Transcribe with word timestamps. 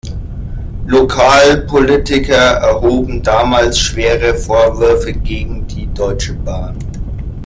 Lokalpolitiker 0.87 2.33
erhoben 2.35 3.21
damals 3.21 3.77
schwere 3.77 4.33
Vorwürfe 4.33 5.13
gegen 5.13 5.67
die 5.67 5.93
Deutsche 5.93 6.33
Bahn. 6.33 6.75